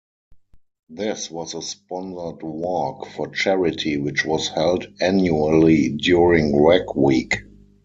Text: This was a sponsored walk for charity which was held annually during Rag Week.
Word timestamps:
This 0.89 1.29
was 1.29 1.53
a 1.53 1.61
sponsored 1.61 2.41
walk 2.41 3.05
for 3.09 3.27
charity 3.27 3.97
which 3.99 4.25
was 4.25 4.47
held 4.47 4.87
annually 4.99 5.89
during 5.89 6.59
Rag 6.59 6.85
Week. 6.95 7.35